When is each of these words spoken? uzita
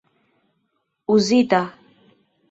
uzita 1.15 1.59